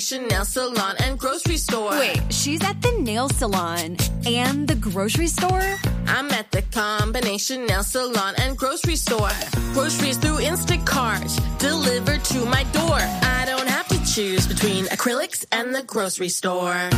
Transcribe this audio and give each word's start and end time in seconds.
nail 0.00 0.46
salon 0.46 0.96
and 1.00 1.18
grocery 1.18 1.58
store. 1.58 1.90
Wait, 1.90 2.20
she's 2.30 2.64
at 2.64 2.80
the 2.80 2.92
nail 3.02 3.28
salon 3.28 3.98
and 4.24 4.66
the 4.66 4.74
grocery 4.74 5.26
store? 5.26 5.76
I'm 6.06 6.30
at 6.30 6.50
the 6.50 6.62
combination 6.62 7.66
nail 7.66 7.82
salon 7.82 8.34
and 8.38 8.56
grocery 8.56 8.96
store. 8.96 9.36
Groceries 9.74 10.16
through 10.16 10.38
Instacart, 10.38 11.30
delivered 11.58 12.24
to 12.24 12.46
my 12.46 12.64
door. 12.72 12.98
I 12.98 13.44
don't 13.46 13.68
have 13.68 13.88
to 13.88 13.98
choose 14.14 14.46
between 14.46 14.86
acrylics 14.86 15.44
and 15.52 15.74
the 15.74 15.82
grocery 15.82 16.30
store. 16.30 16.88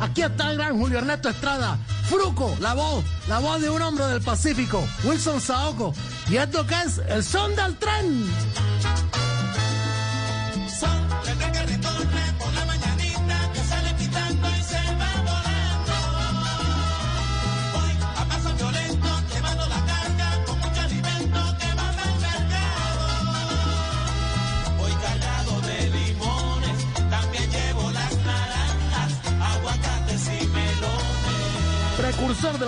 Aquí 0.00 0.22
está 0.22 0.50
el 0.50 0.58
gran 0.58 0.78
Julio 0.78 0.98
Ernesto 0.98 1.28
Estrada. 1.28 1.78
Fruco, 2.08 2.56
la 2.60 2.74
voz, 2.74 3.04
la 3.28 3.38
voz 3.38 3.60
de 3.60 3.68
un 3.68 3.82
hombre 3.82 4.06
del 4.06 4.22
Pacífico, 4.22 4.86
Wilson 5.04 5.40
Saoco. 5.40 5.92
Y 6.28 6.36
esto 6.36 6.66
que 6.66 6.74
es 6.74 6.98
el 7.08 7.22
son 7.22 7.54
del 7.56 7.76
tren. 7.76 8.24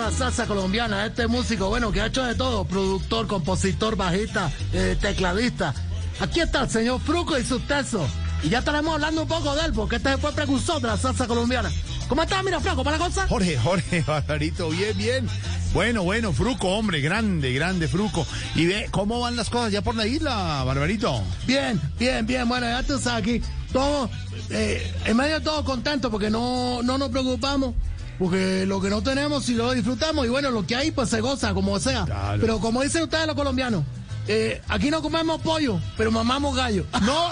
La 0.01 0.09
salsa 0.09 0.47
colombiana, 0.47 1.05
este 1.05 1.27
músico, 1.27 1.69
bueno, 1.69 1.91
que 1.91 2.01
ha 2.01 2.07
hecho 2.07 2.23
de 2.23 2.33
todo, 2.33 2.65
productor, 2.65 3.27
compositor, 3.27 3.95
bajista, 3.95 4.51
eh, 4.73 4.97
tecladista. 4.99 5.75
Aquí 6.19 6.39
está 6.39 6.63
el 6.63 6.69
señor 6.71 6.99
Fruco 7.01 7.37
y 7.37 7.45
sus 7.45 7.67
tesos. 7.67 8.09
Y 8.41 8.49
ya 8.49 8.59
estaremos 8.59 8.95
hablando 8.95 9.21
un 9.21 9.27
poco 9.27 9.53
de 9.53 9.65
él, 9.65 9.73
porque 9.73 9.97
este 9.97 10.17
fue 10.17 10.31
precursor 10.31 10.81
de 10.81 10.87
la 10.87 10.97
salsa 10.97 11.27
colombiana. 11.27 11.69
¿Cómo 12.07 12.23
estás, 12.23 12.43
mira, 12.43 12.59
Franco, 12.59 12.83
para 12.83 12.97
la 12.97 13.05
cosa? 13.05 13.27
Jorge, 13.27 13.55
Jorge, 13.59 14.01
Barbarito, 14.07 14.69
bien, 14.69 14.97
bien. 14.97 15.27
Bueno, 15.71 16.01
bueno, 16.01 16.33
Fruco, 16.33 16.69
hombre, 16.69 16.99
grande, 16.99 17.53
grande 17.53 17.87
Fruco. 17.87 18.25
Y 18.55 18.65
ve 18.65 18.87
cómo 18.89 19.19
van 19.19 19.35
las 19.35 19.51
cosas 19.51 19.71
ya 19.71 19.83
por 19.83 19.95
la 19.95 20.07
isla, 20.07 20.63
Barbarito. 20.63 21.21
Bien, 21.45 21.79
bien, 21.99 22.25
bien. 22.25 22.49
Bueno, 22.49 22.67
ya 22.67 22.81
tú 22.81 22.97
sabes 22.97 23.21
aquí, 23.21 23.41
todos, 23.71 24.09
eh, 24.49 24.91
en 25.05 25.15
medio 25.15 25.35
de 25.35 25.41
todo 25.41 25.63
contentos 25.63 26.09
porque 26.09 26.31
no, 26.31 26.81
no 26.81 26.97
nos 26.97 27.09
preocupamos. 27.09 27.75
Porque 28.21 28.67
lo 28.67 28.79
que 28.79 28.91
no 28.91 29.01
tenemos, 29.01 29.45
si 29.45 29.55
lo 29.55 29.73
disfrutamos, 29.73 30.27
y 30.27 30.29
bueno, 30.29 30.51
lo 30.51 30.67
que 30.67 30.75
hay, 30.75 30.91
pues 30.91 31.09
se 31.09 31.21
goza, 31.21 31.55
como 31.55 31.79
sea. 31.79 32.05
Claro. 32.05 32.39
Pero 32.39 32.59
como 32.59 32.83
dicen 32.83 33.01
ustedes 33.01 33.25
los 33.25 33.35
colombianos, 33.35 33.83
eh, 34.27 34.61
aquí 34.67 34.91
no 34.91 35.01
comemos 35.01 35.41
pollo, 35.41 35.79
pero 35.97 36.11
mamamos 36.11 36.55
gallo. 36.55 36.85
No, 37.01 37.31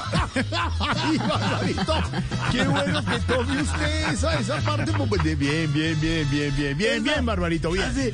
qué 2.52 2.68
bueno 2.68 3.06
que 3.06 3.20
tome 3.20 3.62
usted 3.62 4.14
esa, 4.14 4.40
esa 4.40 4.58
parte. 4.62 4.92
pues, 5.08 5.24
de 5.24 5.36
Bien, 5.36 5.72
bien, 5.72 6.02
bien, 6.02 6.28
bien, 6.32 6.56
bien, 6.58 6.76
bien, 6.76 7.04
bien, 7.04 7.24
Barbarito, 7.24 7.70
bien. 7.70 7.86
Así, 7.86 8.12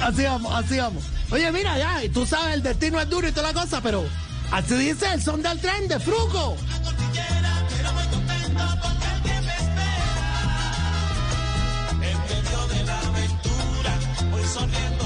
así 0.00 0.22
vamos, 0.22 0.54
así 0.54 0.78
vamos. 0.78 1.02
Oye, 1.32 1.50
mira, 1.50 1.76
ya, 1.76 2.00
tú 2.12 2.24
sabes, 2.24 2.54
el 2.54 2.62
destino 2.62 3.00
es 3.00 3.10
duro 3.10 3.26
y 3.26 3.32
toda 3.32 3.52
la 3.52 3.60
cosa, 3.60 3.80
pero 3.82 4.04
así 4.52 4.74
dice 4.74 5.12
el 5.12 5.20
son 5.20 5.42
del 5.42 5.58
tren 5.58 5.88
de 5.88 5.98
Fruco. 5.98 6.56
Así 14.50 14.99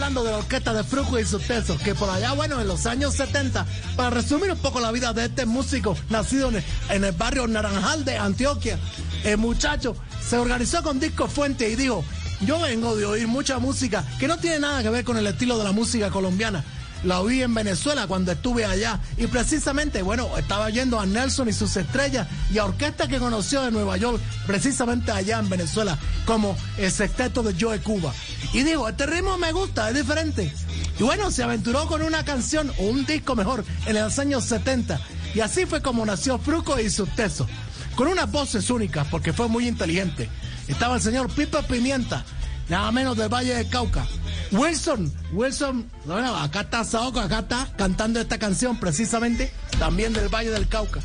hablando 0.00 0.24
de 0.24 0.30
la 0.30 0.38
orquesta 0.38 0.72
de 0.72 0.82
Fruco 0.82 1.18
y 1.18 1.26
sus 1.26 1.42
que 1.84 1.94
por 1.94 2.08
allá, 2.08 2.32
bueno, 2.32 2.58
en 2.58 2.66
los 2.66 2.86
años 2.86 3.16
70, 3.16 3.66
para 3.96 4.08
resumir 4.08 4.50
un 4.50 4.56
poco 4.56 4.80
la 4.80 4.90
vida 4.92 5.12
de 5.12 5.26
este 5.26 5.44
músico 5.44 5.94
nacido 6.08 6.50
en 6.88 7.04
el 7.04 7.12
barrio 7.12 7.46
Naranjal 7.46 8.02
de 8.06 8.16
Antioquia, 8.16 8.78
el 9.24 9.36
muchacho 9.36 9.94
se 10.26 10.38
organizó 10.38 10.82
con 10.82 10.98
Disco 11.00 11.28
Fuente 11.28 11.68
y 11.68 11.76
dijo, 11.76 12.02
yo 12.40 12.58
vengo 12.60 12.96
de 12.96 13.04
oír 13.04 13.28
mucha 13.28 13.58
música 13.58 14.02
que 14.18 14.26
no 14.26 14.38
tiene 14.38 14.60
nada 14.60 14.82
que 14.82 14.88
ver 14.88 15.04
con 15.04 15.18
el 15.18 15.26
estilo 15.26 15.58
de 15.58 15.64
la 15.64 15.72
música 15.72 16.08
colombiana. 16.08 16.64
La 17.04 17.20
oí 17.20 17.42
en 17.42 17.54
Venezuela 17.54 18.06
cuando 18.06 18.32
estuve 18.32 18.64
allá 18.64 19.00
y 19.16 19.26
precisamente, 19.26 20.02
bueno, 20.02 20.28
estaba 20.36 20.68
yendo 20.68 21.00
a 21.00 21.06
Nelson 21.06 21.48
y 21.48 21.52
sus 21.52 21.76
estrellas 21.76 22.28
y 22.52 22.58
a 22.58 22.64
orquestas 22.64 23.08
que 23.08 23.18
conoció 23.18 23.62
de 23.62 23.70
Nueva 23.70 23.96
York, 23.96 24.20
precisamente 24.46 25.10
allá 25.10 25.38
en 25.38 25.48
Venezuela, 25.48 25.98
como 26.26 26.56
el 26.76 26.92
sexteto 26.92 27.42
de 27.42 27.54
Joe 27.58 27.80
Cuba. 27.80 28.12
Y 28.52 28.62
digo, 28.64 28.88
este 28.88 29.06
ritmo 29.06 29.38
me 29.38 29.52
gusta, 29.52 29.88
es 29.88 29.96
diferente. 29.96 30.52
Y 30.98 31.02
bueno, 31.02 31.30
se 31.30 31.42
aventuró 31.42 31.86
con 31.86 32.02
una 32.02 32.24
canción 32.24 32.70
o 32.78 32.84
un 32.84 33.06
disco 33.06 33.34
mejor 33.34 33.64
en 33.86 33.94
los 33.94 34.18
años 34.18 34.44
70. 34.44 35.00
Y 35.34 35.40
así 35.40 35.64
fue 35.64 35.80
como 35.80 36.04
nació 36.04 36.38
Fruco 36.38 36.78
y 36.78 36.90
sus 36.90 37.08
tesos. 37.14 37.48
Con 37.94 38.08
unas 38.08 38.30
voces 38.30 38.68
únicas, 38.70 39.06
porque 39.10 39.32
fue 39.32 39.48
muy 39.48 39.66
inteligente. 39.66 40.28
Estaba 40.68 40.96
el 40.96 41.02
señor 41.02 41.32
Pipa 41.32 41.62
Pimienta, 41.62 42.24
nada 42.68 42.92
menos 42.92 43.16
del 43.16 43.28
Valle 43.28 43.54
del 43.54 43.68
Cauca. 43.68 44.06
Wilson, 44.52 45.12
Wilson, 45.32 45.88
acá 46.36 46.62
está 46.62 46.84
Saoco, 46.84 47.20
acá 47.20 47.40
está 47.40 47.72
cantando 47.76 48.20
esta 48.20 48.38
canción 48.38 48.78
precisamente, 48.78 49.52
también 49.78 50.12
del 50.12 50.28
Valle 50.28 50.50
del 50.50 50.66
Cauca. 50.66 51.00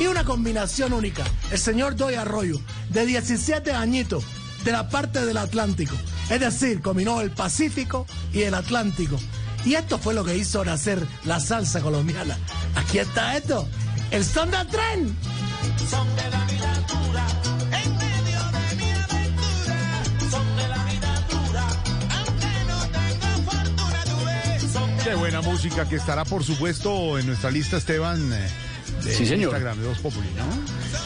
Y 0.00 0.06
una 0.06 0.24
combinación 0.24 0.92
única, 0.92 1.24
el 1.50 1.58
señor 1.58 1.96
Doy 1.96 2.14
Arroyo, 2.14 2.58
de 2.90 3.04
17 3.04 3.72
añitos, 3.72 4.24
de 4.64 4.72
la 4.72 4.88
parte 4.88 5.24
del 5.26 5.36
Atlántico. 5.36 5.94
Es 6.30 6.40
decir, 6.40 6.80
combinó 6.80 7.20
el 7.20 7.30
Pacífico 7.30 8.06
y 8.32 8.42
el 8.42 8.54
Atlántico. 8.54 9.18
Y 9.64 9.74
esto 9.74 9.98
fue 9.98 10.14
lo 10.14 10.24
que 10.24 10.36
hizo 10.36 10.64
nacer 10.64 11.06
la 11.24 11.38
salsa 11.38 11.80
colombiana. 11.80 12.38
Aquí 12.76 12.98
está 12.98 13.36
esto, 13.36 13.68
el 14.10 14.24
son 14.24 14.50
del 14.50 14.66
tren. 14.68 15.16
Son 15.90 16.06
Qué 25.06 25.14
buena 25.14 25.40
música 25.40 25.88
que 25.88 25.94
estará, 25.96 26.24
por 26.24 26.42
supuesto, 26.42 27.16
en 27.18 27.26
nuestra 27.26 27.50
lista, 27.50 27.76
Esteban. 27.76 28.32
eh, 28.32 28.48
de 29.04 29.14
Sí, 29.14 29.26
señor. 29.26 29.50
Instagram 29.52 29.78
de 29.80 29.88
Voz 29.88 29.98
Populi, 29.98 30.28
¿no? 30.36 30.44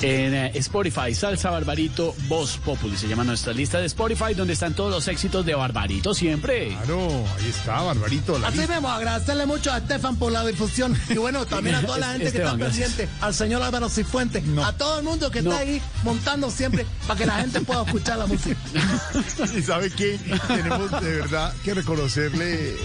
En 0.06 0.34
eh, 0.34 0.52
Spotify, 0.56 1.14
Salsa 1.14 1.50
Barbarito, 1.50 2.14
Voz 2.28 2.58
Populi, 2.58 2.96
se 2.96 3.08
llama 3.08 3.24
nuestra 3.24 3.52
lista 3.54 3.78
de 3.78 3.86
Spotify, 3.86 4.34
donde 4.34 4.52
están 4.52 4.74
todos 4.74 4.90
los 4.90 5.08
éxitos 5.08 5.44
de 5.46 5.54
Barbarito 5.54 6.12
siempre. 6.14 6.68
Claro, 6.68 7.08
ahí 7.38 7.48
está, 7.48 7.80
Barbarito. 7.80 8.38
La 8.38 8.48
Así 8.48 8.58
lista. 8.58 8.74
mismo, 8.74 8.88
agradecerle 8.90 9.46
mucho 9.46 9.72
a 9.72 9.78
Estefan 9.78 10.16
por 10.16 10.30
la 10.30 10.44
difusión 10.46 10.96
y 11.08 11.14
bueno, 11.14 11.44
también 11.46 11.76
a 11.76 11.82
toda 11.82 11.98
la 11.98 12.06
gente 12.12 12.18
que 12.24 12.28
está 12.28 12.38
Esteban, 12.40 12.58
gracias. 12.60 12.88
pendiente, 12.92 13.14
al 13.22 13.34
señor 13.34 13.62
Álvaro 13.62 13.88
Cifuentes, 13.88 14.44
No. 14.44 14.64
a 14.64 14.72
todo 14.76 14.98
el 14.98 15.04
mundo 15.04 15.30
que 15.30 15.42
No. 15.42 15.50
está 15.50 15.62
ahí 15.62 15.80
montando 16.04 16.50
siempre 16.50 16.86
para 17.06 17.18
que 17.18 17.26
la 17.26 17.34
gente 17.40 17.60
pueda 17.60 17.82
escuchar 17.82 18.18
la 18.18 18.26
música. 18.26 18.56
Y 19.56 19.62
sabe 19.62 19.90
que 19.90 20.18
tenemos 20.48 20.90
de 21.02 21.16
verdad 21.16 21.52
que 21.64 21.74
reconocerle, 21.74 22.70
eh, 22.72 22.76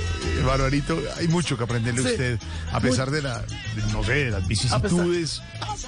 Barbarito, 0.43 0.99
hay 1.17 1.27
mucho 1.27 1.57
que 1.57 1.63
aprenderle 1.63 2.01
a 2.01 2.03
Sí. 2.03 2.09
usted, 2.11 2.39
a 2.71 2.79
pesar 2.79 3.11
de 3.11 3.21
la, 3.21 3.41
de, 3.41 3.81
no 3.91 4.03
sé, 4.03 4.13
de 4.25 4.31
las 4.31 4.47
vicisitudes. 4.47 5.41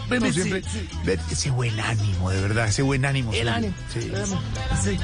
Pero 0.09 0.21
no 0.21 0.27
sí, 0.27 0.33
siempre, 0.41 0.63
sí. 0.63 0.87
ver 1.03 1.19
ese 1.31 1.49
buen 1.49 1.79
ánimo, 1.79 2.29
de 2.29 2.41
verdad, 2.41 2.67
ese 2.67 2.81
buen 2.81 3.05
ánimo. 3.05 3.33
El 3.33 3.49
ánimo. 3.49 3.73
Sí. 3.93 4.11
Sí. 4.83 4.97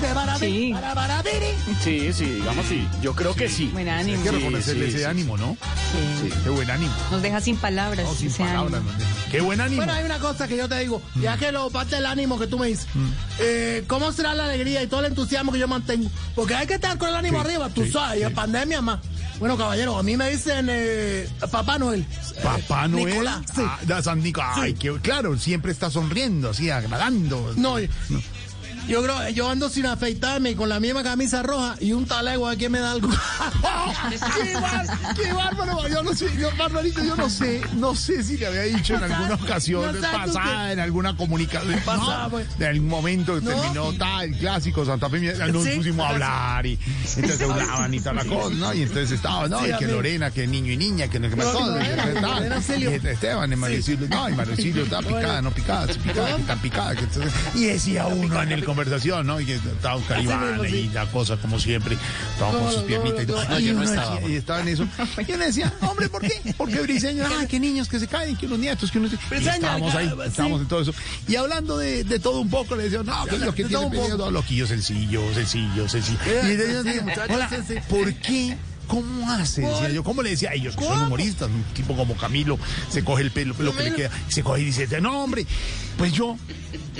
Que 0.00 0.38
Sí. 0.38 0.74
Sí, 1.82 2.12
sí, 2.12 2.24
digamos 2.26 2.66
sí. 2.66 2.86
Yo 3.02 3.14
creo 3.14 3.34
que 3.34 3.48
sí. 3.48 3.70
Buen 3.72 3.88
Hay 3.88 4.00
ánimo. 4.02 4.22
que 4.22 4.30
Sí, 4.30 4.36
reconocerle 4.36 4.84
sí, 4.84 4.88
ese 4.90 4.98
sí, 4.98 5.04
ánimo, 5.04 5.36
¿no? 5.36 5.56
Sí. 6.20 6.28
Ese 6.36 6.50
buen 6.50 6.70
ánimo. 6.70 6.92
Nos 7.10 7.22
deja 7.22 7.40
sin 7.40 7.56
palabras. 7.56 8.06
No, 8.06 8.14
sin 8.14 8.28
ese 8.28 8.38
palabras. 8.44 8.74
ánimo. 8.80 8.92
no 8.92 8.98
deja. 8.98 9.30
Qué 9.30 9.40
buen 9.40 9.60
ánimo. 9.60 9.76
Bueno, 9.78 9.92
hay 9.92 10.04
una 10.04 10.18
cosa 10.18 10.46
que 10.48 10.56
yo 10.56 10.68
te 10.68 10.78
digo, 10.78 11.02
Mm. 11.14 11.20
ya 11.22 11.36
que 11.36 11.52
lo 11.52 11.70
parte 11.70 11.96
del 11.96 12.06
ánimo 12.06 12.38
que 12.38 12.46
tú 12.46 12.58
me 12.58 12.68
dices, 12.68 12.86
eh, 13.38 13.84
¿cómo 13.86 14.12
será 14.12 14.34
la 14.34 14.44
alegría 14.44 14.82
y 14.82 14.86
todo 14.86 15.00
el 15.00 15.06
entusiasmo 15.06 15.52
que 15.52 15.58
yo 15.58 15.68
mantengo? 15.68 16.10
Porque 16.34 16.54
hay 16.54 16.66
que 16.66 16.74
estar 16.74 16.96
con 16.98 17.08
el 17.08 17.14
ánimo 17.16 17.40
Sí, 17.42 17.46
arriba, 17.48 17.68
tú 17.70 17.84
sí, 17.84 17.90
sabes, 17.92 18.20
y 18.20 18.22
en 18.22 18.28
sí. 18.30 18.34
pandemia 18.34 18.80
más. 18.80 19.00
Bueno, 19.40 19.56
caballero, 19.58 19.98
a 19.98 20.02
mí 20.04 20.16
me 20.16 20.30
dicen 20.30 20.68
eh, 20.70 21.28
Papá 21.50 21.76
Noel. 21.78 22.06
Papá 22.42 22.84
Eh, 22.84 22.88
Noel. 22.88 23.06
Nicolás, 23.06 23.40
sí. 23.54 23.62
Ah, 23.64 23.78
da 23.82 24.00
San 24.02 24.22
Nicolás. 24.22 24.56
Ay, 24.58 24.74
que, 24.74 24.92
claro, 25.00 25.36
siempre 25.38 25.72
está 25.72 25.90
sonriendo, 25.90 26.50
así, 26.50 26.70
agradando. 26.70 27.52
No, 27.56 27.80
y- 27.80 27.90
Yo 28.88 29.02
creo, 29.02 29.28
yo 29.30 29.48
ando 29.48 29.68
sin 29.70 29.86
afeitarme 29.86 30.50
y 30.50 30.54
con 30.54 30.68
la 30.68 30.78
misma 30.78 31.02
camisa 31.02 31.42
roja 31.42 31.74
y 31.80 31.92
un 31.92 32.04
talego 32.06 32.46
aquí 32.46 32.68
me 32.68 32.80
da 32.80 32.92
algo. 32.92 33.08
¡Qué, 34.42 34.54
bar- 34.54 34.86
qué 35.16 35.32
bárbaro! 35.32 35.88
Yo 35.88 36.02
no 36.02 36.14
sé, 36.14 36.26
yo, 36.38 36.50
Barbarito, 36.56 37.02
yo 37.02 37.16
no 37.16 37.30
sé, 37.30 37.62
no 37.76 37.94
sé 37.94 38.22
si 38.22 38.36
le 38.36 38.46
había 38.46 38.62
dicho 38.62 38.94
en 38.96 39.04
alguna 39.04 39.34
ocasión 39.34 39.94
no 40.00 40.00
pasada, 40.10 40.72
en 40.72 40.80
alguna 40.80 41.16
comunicación, 41.16 41.80
Pasada, 41.84 42.24
no, 42.24 42.30
pues. 42.30 42.58
de 42.58 42.66
algún 42.66 42.88
momento 42.88 43.34
que 43.36 43.40
No. 43.42 43.50
terminó 43.60 43.92
tal, 43.94 44.24
el 44.26 44.36
clásico 44.38 44.84
Santa 44.84 45.08
Fe, 45.08 45.20
nos 45.50 45.64
Sí. 45.64 45.70
pusimos 45.76 46.04
a 46.06 46.08
hablar 46.10 46.66
y 46.66 46.78
entonces 47.16 47.40
hablaban 47.48 47.94
y 47.94 48.00
toda 48.00 48.12
la 48.14 48.24
cosa, 48.24 48.54
¿no? 48.54 48.74
Y 48.74 48.82
entonces 48.82 49.12
estaba, 49.12 49.48
¿no? 49.48 49.60
Sí, 49.60 49.70
y 49.74 49.78
que. 49.78 49.86
Lorena, 49.86 50.30
que 50.30 50.46
niño 50.46 50.72
y 50.72 50.76
niña, 50.76 51.08
que 51.08 51.18
no 51.20 51.30
que 51.30 51.36
pasó, 51.36 51.64
no 51.66 51.80
y 51.80 52.20
tal. 52.20 52.52
Esteban, 53.06 53.52
y 53.52 53.56
María 53.56 53.80
Silvia, 53.82 54.08
no, 54.10 54.28
y 54.28 54.32
María 54.34 54.56
Silvia 54.56 54.82
estaba 54.82 55.02
picada, 55.02 55.42
no 55.42 55.50
picada, 55.52 55.86
picada, 55.86 56.36
que 56.36 56.42
tan 56.42 56.58
picada. 56.60 56.94
y 57.54 57.64
decía 57.64 58.06
uno 58.06 58.42
en 58.42 58.52
el 58.52 58.64
conversación, 58.74 59.26
¿no? 59.26 59.40
Y 59.40 59.46
que 59.46 59.54
estaba 59.54 59.96
un 59.96 60.02
caribán 60.02 60.60
mismo, 60.60 60.76
y 60.76 60.88
la 60.88 61.06
cosa 61.06 61.36
como 61.36 61.58
siempre, 61.60 61.96
estaba 62.32 62.58
con 62.58 62.72
sus 62.72 62.82
piernitas 62.82 63.22
y 63.22 63.26
todo. 63.26 63.44
no, 63.48 63.60
Y 63.60 63.64
yo 63.64 63.74
no 63.74 63.82
estaba, 63.84 64.14
decía- 64.16 64.28
y 64.30 64.36
estaba 64.36 64.60
en 64.60 64.68
eso. 64.68 64.86
Y 65.28 65.32
uno 65.32 65.44
decía, 65.44 65.72
hombre, 65.80 66.08
¿por 66.08 66.22
qué? 66.22 66.54
Porque 66.56 66.80
Briseño, 66.80 67.24
ay, 67.38 67.46
qué 67.46 67.60
niños 67.60 67.88
que 67.88 67.98
se 67.98 68.06
caen, 68.06 68.36
que 68.36 68.46
unos 68.46 68.58
nietos, 68.58 68.90
que 68.90 68.98
unos... 68.98 69.12
Briseño, 69.30 69.54
estábamos 69.54 69.94
ahí, 69.94 70.12
estábamos 70.26 70.60
en 70.62 70.68
todo 70.68 70.80
eso. 70.82 70.94
Y 71.28 71.36
hablando 71.36 71.78
de, 71.78 72.04
de 72.04 72.18
todo 72.18 72.40
un 72.40 72.50
poco, 72.50 72.74
le 72.76 72.84
decía, 72.84 73.02
no, 73.02 73.24
que 73.26 73.38
lo 73.38 73.54
que 73.54 73.62
De 73.62 73.68
tiene 73.68 73.72
todo 73.72 73.86
un 73.86 73.90
pedido, 73.92 74.30
loquillo, 74.30 74.66
sencillo, 74.66 75.22
sencillo, 75.34 75.88
sencillo. 75.88 76.18
Y 76.44 76.56
le 76.56 76.82
sí, 77.48 77.56
sí. 77.68 77.74
¿por 77.88 78.12
qué? 78.14 78.56
¿Cómo 78.86 79.30
hace? 79.30 79.62
Decía 79.62 79.88
yo, 79.90 80.04
¿cómo 80.04 80.22
le 80.22 80.30
decía 80.30 80.50
a 80.50 80.54
ellos? 80.54 80.76
Que 80.76 80.84
son 80.84 80.94
¿Cómo? 80.94 81.06
humoristas, 81.06 81.48
un 81.48 81.62
tipo 81.74 81.96
como 81.96 82.16
Camilo, 82.16 82.58
se 82.88 83.04
coge 83.04 83.22
el 83.22 83.30
pelo, 83.30 83.54
lo 83.58 83.74
que 83.76 83.82
le 83.84 83.94
queda, 83.94 84.10
se 84.28 84.42
coge 84.42 84.62
y 84.62 84.64
dice, 84.66 84.86
no, 85.00 85.24
hombre, 85.24 85.46
pues 85.96 86.12
yo, 86.12 86.36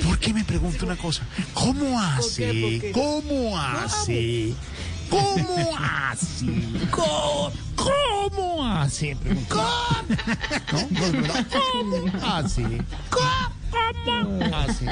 ¿por 0.05 0.19
qué 0.19 0.33
me 0.33 0.45
pregunto 0.45 0.87
una 0.87 0.97
cosa? 0.97 1.23
¿Cómo 1.53 2.01
hace? 2.01 2.91
¿Cómo 2.93 3.59
hace? 3.59 4.55
¿Cómo 5.11 5.77
hace? 5.79 6.47
¿Cómo, 6.91 7.53
cómo 7.77 8.67
hace? 8.67 9.17
Preguntó. 9.17 9.57
¿No? 10.73 10.89
¿Cómo 11.53 12.13
hace? 12.27 12.63
¿Cómo 13.11 14.57
hace? 14.57 14.87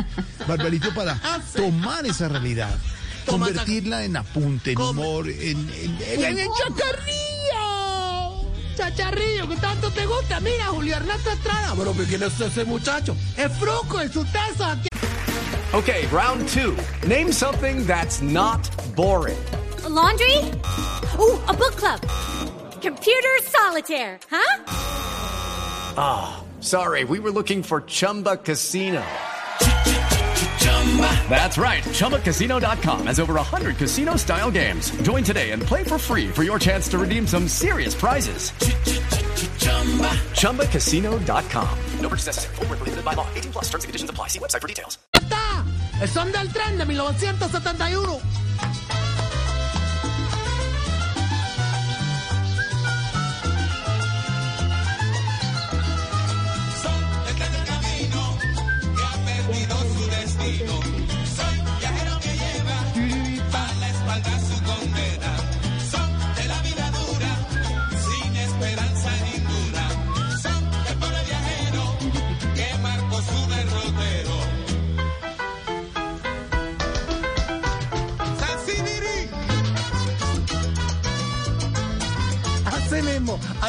Barbarito 0.47 0.93
para 0.95 1.19
tomar 1.55 2.07
esa 2.07 2.29
realidad, 2.29 2.77
convertirla 3.27 4.05
en 4.05 4.17
apunte, 4.17 4.73
en 4.73 4.81
humor, 4.81 5.29
en, 5.29 5.37
en, 5.41 5.99
en, 6.09 6.25
en- 6.25 6.39
en 6.39 6.49
chacarrillo. 6.59 8.49
Chacharrillo, 8.77 9.49
que 9.49 9.57
tanto 9.57 9.91
te 9.91 10.07
gusta. 10.07 10.41
Mira, 10.41 10.67
Julio 10.67 10.97
Ernesto 10.97 11.31
Estrada. 11.31 11.75
Pero 11.77 11.93
¿quién 11.93 12.23
es 12.23 12.41
ese 12.41 12.65
muchacho? 12.65 13.15
Es 13.37 13.53
Fruco, 13.59 14.01
es 14.01 14.13
su 14.13 14.25
teso 14.25 14.65
aquí. 14.65 14.89
Okay, 15.75 16.07
round 16.13 16.47
two. 16.49 16.77
Name 17.07 17.33
something 17.33 17.87
that's 17.87 18.21
not 18.23 18.61
boring. 18.95 19.39
A 19.85 19.89
laundry? 19.89 20.37
Ooh, 21.19 21.39
a 21.49 21.53
book 21.55 21.77
club. 21.77 22.01
Computer 22.83 23.29
solitaire, 23.45 24.19
huh? 24.31 24.63
Sorry, 26.61 27.05
we 27.05 27.19
were 27.19 27.31
looking 27.33 27.63
for 27.63 27.81
Chumba 27.83 28.37
Casino. 28.37 29.03
That's 31.31 31.57
right. 31.57 31.83
ChumbaCasino.com 31.83 33.07
has 33.07 33.19
over 33.19 33.35
100 33.35 33.79
casino 33.79 34.17
style 34.17 34.51
games. 34.51 34.91
Join 35.03 35.25
today 35.25 35.53
and 35.53 35.63
play 35.63 35.83
for 35.83 35.97
free 35.97 36.29
for 36.29 36.43
your 36.43 36.59
chance 36.59 36.89
to 36.89 36.99
redeem 36.99 37.27
some 37.27 37.49
serious 37.49 37.95
prizes. 37.95 38.53
ChumbaCasino.com. 40.37 41.79
No 42.01 42.09
purchase 42.09 42.27
necessary. 42.27 42.55
Void 42.57 42.69
where 42.69 42.77
prohibited 42.77 43.05
by 43.05 43.15
law. 43.15 43.27
18 43.35 43.53
plus 43.53 43.65
terms 43.71 43.85
and 43.85 43.89
conditions 43.89 44.11
apply. 44.11 44.29
See 44.29 44.39
website 44.39 44.61
for 44.61 44.69
details. 44.69 44.99
Está. 45.15 45.65
El 46.01 46.09
son 46.09 46.33
del 46.33 46.49
tren 46.49 46.79
de 46.79 46.85
1971. 46.85 48.21
Así 60.43 61.52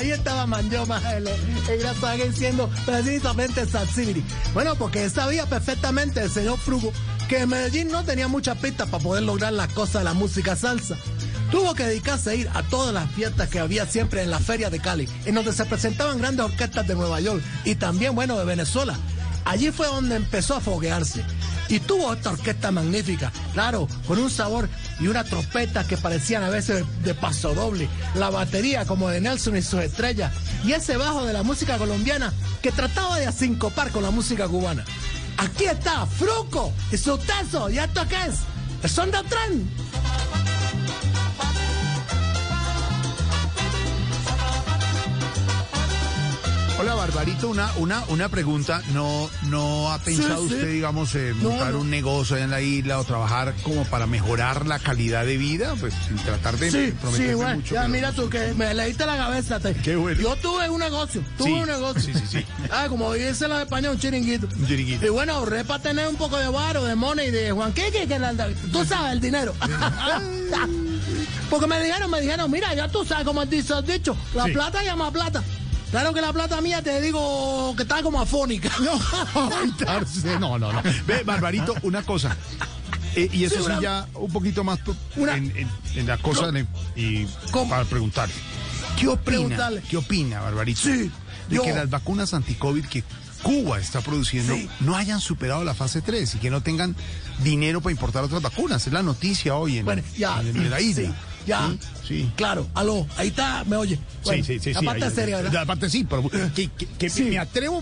ahí 0.03 0.11
estaba 0.11 0.45
Manjoma, 0.45 1.01
el, 1.13 1.27
el 1.27 1.79
gran 1.79 1.95
Sague 1.99 2.31
siendo 2.33 2.69
precisamente 2.85 3.65
Satsiri. 3.65 4.23
Bueno, 4.53 4.75
porque 4.75 5.09
sabía 5.09 5.45
perfectamente 5.45 6.21
el 6.21 6.29
señor 6.29 6.57
Frugo 6.59 6.91
que 7.29 7.45
Medellín 7.45 7.87
no 7.87 8.03
tenía 8.03 8.27
muchas 8.27 8.57
pistas 8.57 8.89
para 8.89 9.01
poder 9.01 9.23
lograr 9.23 9.53
las 9.53 9.69
cosas 9.69 10.01
de 10.01 10.03
la 10.03 10.13
música 10.13 10.57
salsa. 10.57 10.97
Tuvo 11.51 11.73
que 11.73 11.85
dedicarse 11.85 12.31
a 12.31 12.35
ir 12.35 12.49
a 12.53 12.63
todas 12.63 12.93
las 12.93 13.09
fiestas 13.11 13.47
que 13.47 13.59
había 13.59 13.85
siempre 13.85 14.23
en 14.23 14.29
la 14.29 14.39
Feria 14.39 14.69
de 14.69 14.79
Cali, 14.79 15.07
en 15.25 15.35
donde 15.35 15.53
se 15.53 15.65
presentaban 15.65 16.17
grandes 16.17 16.45
orquestas 16.45 16.85
de 16.85 16.95
Nueva 16.95 17.21
York 17.21 17.41
y 17.63 17.75
también, 17.75 18.13
bueno, 18.13 18.37
de 18.37 18.45
Venezuela. 18.45 18.97
Allí 19.45 19.71
fue 19.71 19.87
donde 19.87 20.15
empezó 20.15 20.55
a 20.55 20.61
foguearse. 20.61 21.23
Y 21.69 21.79
tuvo 21.79 22.13
esta 22.13 22.31
orquesta 22.31 22.71
magnífica, 22.71 23.31
claro, 23.53 23.87
con 24.05 24.19
un 24.19 24.29
sabor 24.29 24.67
y 24.99 25.07
una 25.07 25.23
trompeta 25.23 25.85
que 25.85 25.97
parecían 25.97 26.43
a 26.43 26.49
veces 26.49 26.85
de, 26.85 27.03
de 27.03 27.13
paso 27.13 27.53
doble, 27.53 27.89
la 28.15 28.29
batería 28.29 28.85
como 28.85 29.09
de 29.09 29.21
Nelson 29.21 29.57
y 29.57 29.61
sus 29.61 29.81
estrellas, 29.81 30.33
y 30.63 30.73
ese 30.73 30.97
bajo 30.97 31.25
de 31.25 31.33
la 31.33 31.43
música 31.43 31.77
colombiana 31.77 32.33
que 32.61 32.71
trataba 32.71 33.19
de 33.19 33.27
asincopar 33.27 33.91
con 33.91 34.03
la 34.03 34.11
música 34.11 34.47
cubana. 34.47 34.85
Aquí 35.37 35.65
está 35.65 36.05
Fruco 36.05 36.71
y 36.91 36.97
su 36.97 37.17
teso, 37.17 37.69
¿y 37.69 37.79
esto 37.79 38.07
qué 38.07 38.15
es? 38.27 38.39
El 38.83 38.89
son 38.89 39.11
del 39.11 39.25
tren. 39.25 39.69
Barbarito, 47.03 47.49
una, 47.49 47.69
una, 47.75 48.01
una 48.07 48.29
pregunta. 48.29 48.81
¿No, 48.93 49.29
no 49.49 49.91
ha 49.91 49.99
pensado 49.99 50.43
Sí, 50.43 50.47
sí. 50.47 50.53
usted, 50.55 50.71
digamos, 50.71 51.13
eh, 51.15 51.33
No, 51.35 51.49
montar 51.49 51.73
no. 51.73 51.79
un 51.81 51.89
negocio 51.89 52.37
allá 52.37 52.45
en 52.45 52.51
la 52.51 52.61
isla 52.61 52.97
o 52.97 53.03
trabajar 53.03 53.53
como 53.61 53.83
para 53.83 54.07
mejorar 54.07 54.65
la 54.65 54.79
calidad 54.79 55.25
de 55.25 55.35
vida? 55.35 55.75
Pues 55.81 55.93
sin 56.07 56.15
tratar 56.17 56.57
de 56.57 56.71
Sí, 56.71 56.93
prometerse 57.01 57.27
sí, 57.31 57.33
bueno, 57.35 57.55
mucho. 57.57 57.75
ya 57.75 57.87
mira 57.89 58.13
tú 58.13 58.29
que 58.29 58.53
me 58.53 58.73
leíste 58.73 59.05
la 59.05 59.17
cabeza. 59.17 59.59
te- 59.59 59.73
Qué 59.75 59.97
bueno. 59.97 60.21
Yo 60.21 60.37
tuve 60.37 60.69
un 60.69 60.79
negocio, 60.79 61.21
tuve 61.37 61.47
Sí, 61.49 61.53
un 61.53 61.67
negocio. 61.67 62.01
sí, 62.01 62.13
sí, 62.13 62.25
sí. 62.39 62.45
Ah, 62.71 62.85
como 62.87 63.11
dice 63.13 63.49
los 63.49 63.59
españoles, 63.61 63.95
un 63.95 63.99
chiringuito. 64.01 64.47
Un 64.57 64.65
chiringuito. 64.65 65.05
Y 65.05 65.09
bueno, 65.09 65.33
ahorré 65.33 65.65
para 65.65 65.83
tener 65.83 66.07
un 66.07 66.15
poco 66.15 66.37
de 66.37 66.47
varo, 66.47 66.85
de 66.85 66.95
money, 66.95 67.31
de 67.31 67.51
Juan 67.51 67.73
Quique, 67.73 68.07
que 68.07 68.17
la- 68.17 68.33
tú 68.71 68.85
sabes, 68.85 69.11
el 69.11 69.19
dinero. 69.19 69.53
Porque 71.49 71.67
me 71.67 71.79
dijeron, 71.83 72.09
me 72.09 72.21
dijeron, 72.21 72.49
mira, 72.49 72.73
ya 72.73 72.87
tú 72.87 73.05
sabes 73.05 73.25
cómo 73.25 73.45
dice 73.45 73.73
el 73.77 73.85
dicho, 73.85 74.15
la 74.33 74.45
plata 74.45 74.81
llama 74.83 75.11
plata. 75.11 75.43
Claro 75.93 76.11
que 76.11 76.21
la 76.21 76.33
plata 76.33 76.59
mía 76.59 76.81
te 76.81 76.99
digo 77.01 77.75
que 77.77 77.83
está 77.83 78.01
como 78.01 78.19
afónica. 78.19 78.71
No, 80.39 80.57
no, 80.57 80.73
no. 80.73 80.81
Ve, 81.05 81.21
Barbarito, 81.23 81.75
una 81.83 82.01
cosa. 82.01 82.35
Eh, 83.15 83.29
y 83.31 83.43
eso 83.43 83.63
Sí, 83.63 83.71
ya 83.79 84.07
un 84.15 84.31
poquito 84.33 84.63
más 84.63 84.79
Una- 85.15 85.37
en, 85.37 85.55
en- 85.55 85.69
en 85.95 86.07
la 86.07 86.17
cosa 86.17 86.51
de- 86.51 86.65
y 86.95 87.27
¿Cómo? 87.51 87.69
para 87.69 87.85
preguntar. 87.85 88.27
¿Qué 88.99 89.07
opina? 89.07 89.23
Preguntarle. 89.23 89.81
¿Qué 89.87 89.97
opina, 89.97 90.41
Barbarito? 90.41 90.81
Sí, 90.81 91.11
de 91.49 91.55
yo- 91.55 91.61
que 91.61 91.73
las 91.73 91.87
vacunas 91.91 92.33
anti-COVID 92.33 92.85
que 92.85 93.03
Cuba 93.43 93.77
está 93.79 94.01
produciendo 94.01 94.55
Sí. 94.55 94.67
no 94.79 94.95
hayan 94.95 95.21
superado 95.21 95.63
la 95.63 95.75
fase 95.75 96.01
3 96.01 96.33
y 96.35 96.37
que 96.39 96.49
no 96.49 96.61
tengan 96.63 96.95
dinero 97.43 97.81
para 97.81 97.91
importar 97.91 98.23
otras 98.23 98.41
vacunas. 98.41 98.87
Es 98.87 98.93
la 98.93 99.03
noticia 99.03 99.55
hoy 99.57 99.77
en, 99.77 99.85
Bueno, 99.85 100.01
ya. 100.17 100.39
en- 100.41 100.55
en 100.57 100.69
la 100.71 100.81
isla. 100.81 101.13
Ya. 101.45 101.69
Sí, 101.69 101.79
sí. 102.07 102.31
Claro, 102.35 102.67
aló, 102.73 103.05
ahí 103.17 103.27
está, 103.29 103.63
me 103.65 103.75
oye. 103.77 103.99
Bueno, 104.23 104.43
sí, 104.43 104.53
sí, 104.55 104.59
sí. 104.59 104.73
La 104.73 104.79
sí, 104.79 104.85
parte 104.85 105.05
ahí- 105.05 105.11
seria, 105.15 105.37
¿verdad? 105.37 105.53
La 105.53 105.65
parte 105.65 105.89
sí, 105.89 106.03
pero 106.03 106.29
que, 106.29 106.69
que- 106.69 106.87
que 106.87 107.09
Sí. 107.09 107.23
me 107.23 107.37
atrevo 107.39 107.81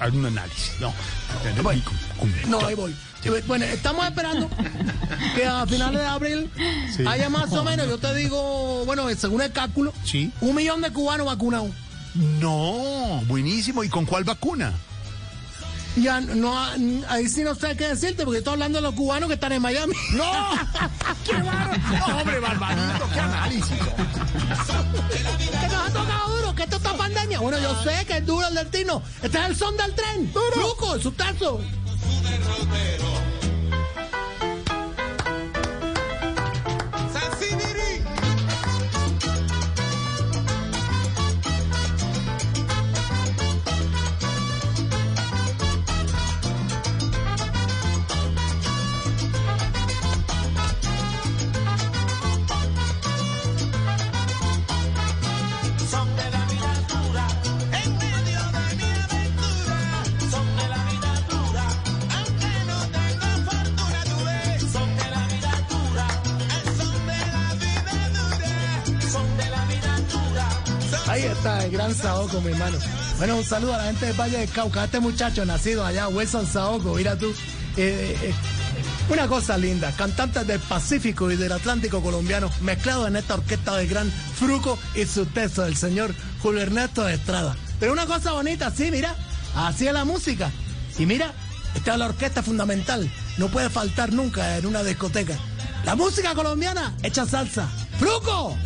a, 0.00 0.06
un 0.08 0.26
análisis. 0.26 0.72
No. 0.80 0.92
Bueno. 1.62 1.82
No, 2.48 2.64
ahí 2.66 2.74
voy. 2.74 2.94
Bueno, 3.46 3.64
estamos 3.66 4.04
esperando 4.04 4.50
que 5.36 5.46
a 5.46 5.64
finales 5.66 6.00
de 6.00 6.06
abril 6.06 6.50
haya 7.06 7.28
más 7.28 7.52
o 7.52 7.62
menos, 7.62 7.86
yo 7.88 7.96
te 7.98 8.12
digo, 8.14 8.84
bueno, 8.84 9.08
según 9.16 9.42
el 9.42 9.52
cálculo, 9.52 9.92
Sí. 10.04 10.32
un 10.40 10.56
millón 10.56 10.80
de 10.82 10.90
cubanos 10.90 11.26
vacunados. 11.26 11.70
No, 12.14 13.22
buenísimo. 13.28 13.84
¿Y 13.84 13.88
con 13.88 14.04
cuál 14.04 14.24
vacuna? 14.24 14.72
Ya 15.96 16.20
no, 16.20 16.56
ahí 17.08 17.28
sí 17.28 17.42
no 17.44 17.54
sé 17.54 17.76
qué 17.76 17.88
decirte, 17.88 18.24
porque 18.24 18.38
estoy 18.38 18.54
hablando 18.54 18.78
de 18.78 18.82
los 18.82 18.94
cubanos 18.94 19.28
que 19.28 19.34
están 19.34 19.52
en 19.52 19.60
Miami. 19.60 19.94
¡No! 20.12 20.24
¡Qué 21.24 21.34
bárbaro! 21.34 21.82
No, 21.90 22.18
hombre, 22.18 22.40
barbarito, 22.40 23.08
qué 23.12 23.20
análisis. 23.20 23.78
que 25.10 25.68
nos 25.68 25.88
ha 25.88 25.92
tocado 25.92 26.36
duro, 26.36 26.54
que 26.54 26.62
esto 26.62 26.76
está 26.76 26.94
pandemia. 26.96 27.40
Bueno, 27.40 27.58
yo 27.58 27.82
sé 27.82 28.06
que 28.06 28.18
es 28.18 28.26
duro 28.26 28.46
el 28.48 28.54
destino. 28.54 29.02
Este 29.22 29.38
es 29.38 29.44
el 29.44 29.56
son 29.56 29.76
del 29.76 29.94
tren. 29.94 30.32
Truco, 30.32 30.94
el 30.94 31.02
sustazo. 31.02 31.60
De 71.42 71.70
Gran 71.70 71.92
Saoco, 71.92 72.40
mi 72.40 72.52
hermano. 72.52 72.78
Bueno, 73.18 73.36
un 73.36 73.44
saludo 73.44 73.74
a 73.74 73.78
la 73.78 73.84
gente 73.84 74.06
del 74.06 74.14
Valle 74.20 74.38
del 74.38 74.48
Cauca. 74.50 74.84
Este 74.84 75.00
muchacho 75.00 75.44
nacido 75.44 75.84
allá, 75.84 76.06
Wilson 76.06 76.46
Saoco, 76.46 76.94
mira 76.94 77.16
tú. 77.18 77.34
Eh, 77.76 78.16
eh, 78.22 78.34
una 79.08 79.26
cosa 79.26 79.58
linda, 79.58 79.90
cantantes 79.92 80.46
del 80.46 80.60
Pacífico 80.60 81.32
y 81.32 81.36
del 81.36 81.50
Atlántico 81.50 82.00
colombiano 82.00 82.48
mezclados 82.60 83.08
en 83.08 83.16
esta 83.16 83.34
orquesta 83.34 83.76
de 83.76 83.86
Gran 83.88 84.10
Fruco 84.10 84.78
y 84.94 85.04
su 85.04 85.26
texto 85.26 85.62
del 85.62 85.76
señor 85.76 86.14
Julio 86.40 86.62
Ernesto 86.62 87.02
de 87.02 87.14
Estrada. 87.14 87.56
Pero 87.80 87.92
una 87.92 88.06
cosa 88.06 88.32
bonita, 88.32 88.70
sí, 88.70 88.90
mira, 88.92 89.16
así 89.56 89.88
es 89.88 89.92
la 89.92 90.04
música. 90.04 90.50
Y 90.96 91.06
mira, 91.06 91.32
esta 91.74 91.94
es 91.94 91.98
la 91.98 92.06
orquesta 92.06 92.44
fundamental, 92.44 93.10
no 93.36 93.48
puede 93.48 93.68
faltar 93.68 94.12
nunca 94.12 94.58
en 94.58 94.66
una 94.66 94.84
discoteca. 94.84 95.36
La 95.84 95.96
música 95.96 96.34
colombiana 96.34 96.94
hecha 97.02 97.26
salsa. 97.26 97.68
¡Fruco! 97.98 98.56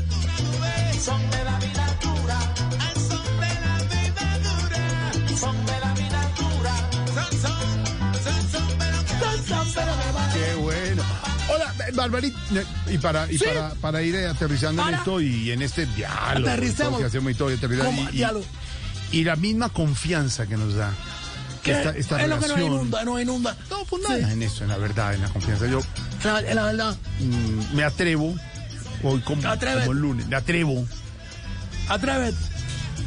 Barbarita. 11.96 12.38
Y 12.90 12.98
para, 12.98 13.30
y 13.30 13.38
Sí. 13.38 13.44
para, 13.44 13.70
para 13.74 14.02
ir 14.02 14.14
eh, 14.14 14.26
aterrizando 14.28 14.82
en 14.82 14.86
Para. 14.86 14.98
esto 14.98 15.20
y 15.20 15.50
en 15.50 15.62
este 15.62 15.86
diálogo. 15.86 16.48
Aterricemos. 16.48 16.90
todo 16.92 16.98
que 17.00 17.04
hacemos 17.06 17.32
y 17.32 17.34
todo, 17.34 17.50
y 17.50 17.54
y- 18.12 19.18
y- 19.20 19.24
la 19.24 19.36
misma 19.36 19.68
confianza 19.68 20.46
que 20.46 20.56
nos 20.56 20.74
da 20.74 20.92
¿Qué? 21.62 21.72
esta, 21.72 21.90
esta 21.96 22.22
es 22.22 22.28
lo 22.28 22.34
que 22.36 22.40
nos 22.48 22.50
relación. 22.56 22.72
inunda, 22.74 23.04
nos 23.04 23.20
inunda. 23.20 23.56
No, 23.70 23.84
fundada 23.84 24.16
Sí. 24.18 24.32
en 24.32 24.42
eso, 24.42 24.62
en 24.64 24.70
la 24.70 24.76
verdad, 24.78 25.14
en 25.14 25.22
la 25.22 25.28
confianza. 25.28 25.66
Yo 25.66 25.80
La, 26.24 26.40
la 26.42 26.62
verdad, 26.64 26.96
mm, 27.20 27.74
me 27.76 27.84
atrevo, 27.84 28.34
hoy 29.02 29.20
como, 29.20 29.42
como 29.42 29.92
el 29.92 29.98
lunes, 29.98 30.26
me 30.28 30.36
atrevo, 30.36 30.86
atrévete. 31.88 32.36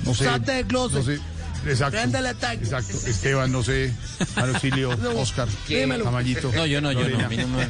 no 0.05 0.13
sé. 0.13 0.25
Salte 0.25 0.51
del 0.53 0.65
closet. 0.67 1.00
No 1.00 1.03
sé. 1.05 1.19
Exacto. 1.66 1.98
Préndele 1.98 2.34
tag. 2.36 2.58
Exacto. 2.60 2.96
Esteban, 3.06 3.51
no 3.51 3.63
sé. 3.63 3.94
Auxilio, 4.36 4.96
No. 5.01 5.12
Oscar, 5.20 5.48
Dímelo. 5.68 6.04
Tamayito. 6.06 6.51
No, 6.54 6.66
yo 6.66 6.82
no, 6.82 6.92
yo 6.92 7.00
no. 7.01 7.06
Lorena. 7.10 7.25
A 7.25 7.30
mí 7.30 7.38
no 7.38 7.48
me. 7.48 7.68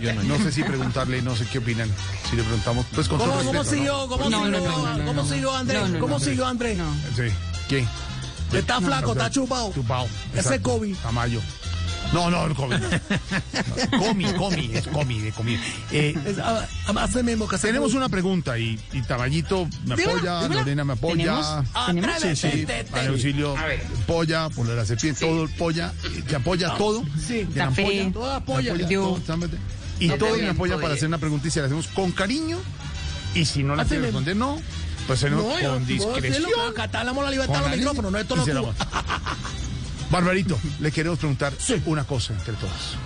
Yo 0.00 0.12
no. 0.14 0.22
No 0.24 0.38
sé 0.38 0.52
si 0.52 0.62
preguntarle, 0.62 1.22
no 1.22 1.34
sé 1.36 1.46
qué 1.46 1.58
opinan. 1.58 1.90
Si 2.28 2.36
le 2.36 2.42
preguntamos, 2.42 2.86
pues 2.94 3.08
con 3.08 3.18
¿Cómo, 3.18 3.32
todo 3.32 3.44
cómo 3.44 3.52
respeto, 3.52 3.76
siguió? 3.76 4.08
¿Cómo 4.08 4.30
No, 4.30 4.44
siguió? 4.44 4.60
no, 4.60 4.68
no, 4.68 4.96
no, 4.98 5.04
¿Cómo 5.06 5.22
no. 5.22 5.28
siguió 5.28 5.56
Andrés? 5.56 5.80
No, 5.82 5.88
no, 5.88 5.98
¿Cómo 6.00 6.18
no. 6.18 6.24
siguió 6.24 6.46
Andrés? 6.46 6.78
Sí. 7.16 7.22
¿Qué? 7.68 7.86
Está 8.52 8.80
flaco, 8.80 9.06
No, 9.06 9.12
está 9.12 9.30
chupado. 9.30 9.72
Chupado. 9.72 10.06
Ese 10.32 10.40
exacto. 10.40 10.70
Kobe. 10.70 10.94
Tamayo. 11.02 11.40
No, 12.12 12.28
no, 12.30 12.44
el 12.46 12.54
Kobe. 12.54 12.78
no. 12.78 12.88
No, 12.88 13.98
Comi, 13.98 14.24
comi, 14.34 14.70
es 14.74 14.86
comi, 14.88 15.20
de 15.20 15.32
comida. 15.32 15.60
Eh, 15.92 16.14
Es, 16.26 16.38
ah, 16.38 16.66
ah, 16.88 16.92
hace 17.02 17.22
mismo 17.22 17.46
que 17.48 17.56
se 17.58 17.68
tenemos 17.68 17.94
una 17.94 18.08
pregunta 18.08 18.58
y, 18.58 18.80
y 18.92 19.02
Tamayito 19.02 19.66
me 19.86 19.94
Dímela, 19.96 20.12
apoya, 20.12 20.42
dímela. 20.42 20.60
Lorena 20.62 20.84
me 20.84 20.92
apoya. 20.94 21.16
¿Tenemos? 21.24 21.64
¿Tenemos? 21.86 22.20
Sí, 22.20 22.36
sí. 22.36 22.66
María 22.90 23.10
Auxilio 23.10 23.54
polla, 24.06 24.48
por 24.50 24.66
la 24.68 24.84
serpiente, 24.84 25.24
todo 25.24 25.48
polla, 25.56 25.92
te 26.26 26.36
apoya 26.36 26.74
todo. 26.76 27.04
Sí. 27.24 27.46
te 27.52 27.62
apoya, 27.62 28.10
Todo 28.12 28.32
apoya. 28.32 28.74
Yo. 28.88 29.20
todo, 29.26 29.48
y 30.00 30.08
todos 30.10 30.38
me 30.38 30.48
apoyan 30.48 30.80
para 30.80 30.94
hacer 30.94 31.06
una 31.08 31.18
pregunta 31.18 31.46
y 31.46 31.50
se 31.50 31.60
la 31.60 31.66
hacemos 31.66 31.86
con 31.88 32.10
cariño. 32.12 32.58
Y 33.34 33.44
si 33.44 33.62
no 33.62 33.76
la 33.76 33.84
quiere 33.84 34.04
responder, 34.04 34.34
no. 34.34 34.60
Pues 35.06 35.20
tenemos 35.20 35.44
No, 35.62 35.70
con 35.70 35.86
discreción. 35.86 36.50
talamos 36.90 37.24
la 37.24 37.30
libertad 37.30 37.60
los 37.62 37.76
micrófonos, 37.76 38.10
no 38.12 38.18
línea, 38.18 38.22
esto 38.22 38.34
y 38.36 39.59
Barbarito, 40.10 40.58
le 40.80 40.90
queremos 40.90 41.18
preguntar 41.18 41.52
una 41.86 42.04
cosa 42.04 42.32
entre 42.32 42.54
todos. 42.54 42.96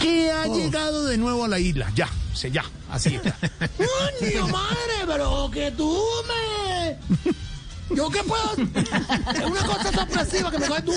¿Qué 0.00 0.30
ha 0.30 0.44
Oh. 0.46 0.56
llegado 0.56 1.04
de 1.06 1.16
nuevo 1.18 1.44
a 1.44 1.48
la 1.48 1.58
isla? 1.58 1.90
Ya, 1.94 2.08
sé 2.34 2.50
ya, 2.50 2.64
así 2.90 3.16
está. 3.16 3.36
¡Coño, 3.76 4.48
madre! 4.48 4.76
Pero 5.06 5.50
que 5.52 5.70
tú 5.72 5.98
me... 6.28 6.96
¿Yo 7.96 8.10
qué 8.10 8.22
puedo? 8.24 8.52
Es 8.52 9.44
una 9.44 9.64
cosa 9.64 9.92
sorpresiva 9.92 10.50
que 10.50 10.58
me 10.58 10.66
coges 10.66 10.84
tú. 10.84 10.92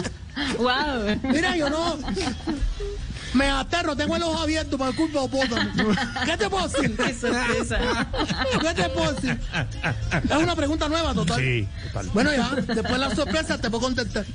Wow. 0.58 1.20
Mira, 1.24 1.56
yo 1.56 1.70
no... 1.70 1.98
Me 3.34 3.50
aterro, 3.50 3.96
tengo 3.96 4.16
el 4.16 4.24
ojo 4.24 4.40
abierto 4.40 4.78
por 4.78 4.96
culpa 4.96 5.20
de 5.20 5.26
Opótamo. 5.26 5.94
¿Qué 6.26 6.38
te 6.38 6.50
puedo 6.50 6.68
decir? 6.68 6.98
Qué 6.98 7.14
sorpresa. 7.14 8.08
¿Qué 8.60 8.74
te 8.74 8.90
puedo 8.90 9.14
decir? 9.14 9.40
Es 10.30 10.38
una 10.38 10.56
pregunta 10.56 10.90
nueva, 10.90 11.14
total. 11.14 11.40
Sí, 11.40 11.68
total. 11.88 12.10
Bueno, 12.14 12.32
ya, 12.32 12.50
después 12.56 12.92
de 12.92 12.98
la 12.98 13.16
sorpresa 13.16 13.58
te 13.58 13.70
puedo 13.70 13.84
contestar. 13.84 14.26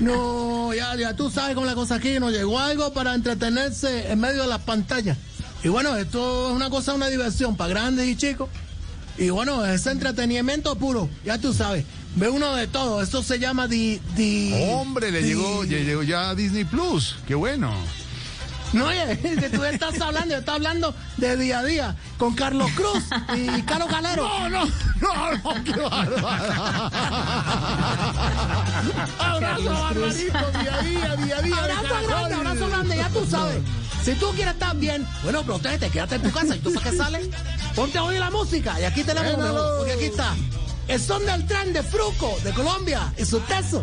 No, 0.00 0.74
ya, 0.74 0.94
ya 0.96 1.14
tú 1.14 1.30
sabes 1.30 1.54
cómo 1.54 1.66
la 1.66 1.74
cosa 1.74 1.96
aquí, 1.96 2.18
nos 2.18 2.32
llegó 2.32 2.58
algo 2.58 2.92
para 2.92 3.14
entretenerse 3.14 4.10
en 4.10 4.20
medio 4.20 4.42
de 4.42 4.48
las 4.48 4.60
pantallas. 4.60 5.16
Y 5.62 5.68
bueno, 5.68 5.96
esto 5.96 6.50
es 6.50 6.56
una 6.56 6.68
cosa, 6.70 6.94
una 6.94 7.08
diversión 7.08 7.56
para 7.56 7.70
grandes 7.70 8.06
y 8.06 8.16
chicos. 8.16 8.48
Y 9.18 9.30
bueno, 9.30 9.64
es 9.64 9.86
entretenimiento 9.86 10.74
puro, 10.76 11.08
ya 11.24 11.38
tú 11.38 11.52
sabes. 11.54 11.84
Ve 12.16 12.28
uno 12.28 12.54
de 12.54 12.66
todo, 12.68 13.02
eso 13.02 13.22
se 13.22 13.38
llama 13.38 13.66
di... 13.68 14.00
di 14.16 14.52
hombre, 14.70 15.10
le 15.10 15.20
di- 15.22 15.28
llegó, 15.28 15.64
ya 15.64 15.78
llegó 15.78 16.02
ya 16.02 16.30
a 16.30 16.34
Disney 16.34 16.64
Plus. 16.64 17.16
Qué 17.26 17.34
bueno. 17.34 17.72
No, 18.72 18.86
oye, 18.86 19.18
que 19.40 19.50
tú 19.50 19.64
estás 19.64 20.00
hablando, 20.00 20.34
yo 20.34 20.38
estás 20.40 20.56
hablando 20.56 20.94
de 21.16 21.36
día 21.36 21.60
a 21.60 21.64
día 21.64 21.96
con 22.18 22.34
Carlos 22.34 22.68
Cruz 22.72 23.04
y 23.36 23.62
Caro 23.62 23.86
Calero. 23.86 24.28
No, 24.28 24.48
no, 24.48 24.64
no, 25.00 25.32
no, 25.36 25.64
qué 25.64 25.72
bárbaro. 25.80 26.28
Abrazo, 29.18 29.70
Barbarito, 29.70 30.50
día 30.60 30.74
a 30.74 30.82
día, 30.82 31.16
día 31.16 31.38
a 31.38 31.42
día. 31.42 31.56
Abrazo 31.56 31.94
de 32.00 32.06
grande, 32.06 32.34
abrazo 32.34 32.68
grande, 32.68 32.96
ya 32.96 33.08
tú 33.10 33.26
sabes. 33.30 33.58
Si 34.04 34.14
tú 34.16 34.30
quieres 34.32 34.52
estar 34.52 34.76
bien, 34.76 35.06
bueno, 35.22 35.42
protégete, 35.44 35.88
quédate 35.88 36.16
en 36.16 36.22
tu 36.22 36.30
casa. 36.30 36.54
¿Y 36.54 36.58
tú 36.58 36.74
para 36.74 36.90
qué 36.90 36.96
sales? 36.96 37.28
Ponte 37.74 37.96
a 37.96 38.04
oír 38.04 38.20
la 38.20 38.30
música. 38.30 38.78
Y 38.78 38.84
aquí 38.84 39.02
tenemos 39.02 39.38
mejor, 39.38 39.78
porque 39.78 39.92
aquí 39.92 40.04
está. 40.04 40.34
El 40.88 41.00
son 41.00 41.24
del 41.24 41.46
tren 41.46 41.72
de 41.72 41.82
Fruco, 41.82 42.36
de 42.44 42.52
Colombia, 42.52 43.14
y 43.16 43.24
su 43.24 43.40
teso. 43.40 43.82